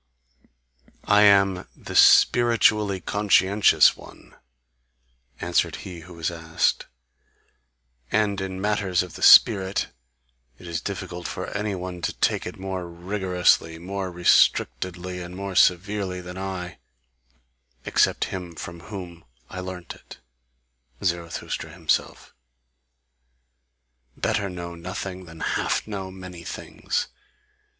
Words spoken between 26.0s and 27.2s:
many things!